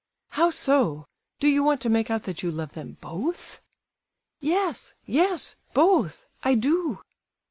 "How 0.29 0.49
so? 0.49 1.05
Do 1.39 1.47
you 1.47 1.63
want 1.63 1.79
to 1.81 1.89
make 1.89 2.09
out 2.09 2.23
that 2.23 2.41
you 2.41 2.49
love 2.49 2.73
them 2.73 2.97
both?" 3.01 3.61
"Yes—yes—both! 4.39 6.25
I 6.43 6.55
do!" 6.55 7.03